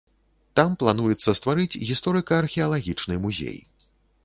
[0.59, 3.57] Там плануецца стварыць гісторыка-археалагічны музей.